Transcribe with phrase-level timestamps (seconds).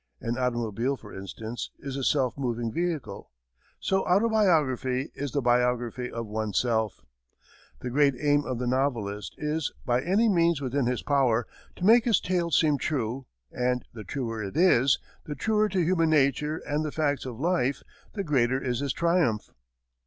[0.19, 3.29] An automobile, for instance, is a self moving vehicle.
[3.79, 7.01] So autobiography is the biography of oneself.
[7.81, 11.45] The great aim of the novelist is, by any means within his power,
[11.75, 16.09] to make his tale seem true, and the truer it is the truer to human
[16.09, 17.83] nature and the facts of life
[18.13, 19.51] the greater is his triumph.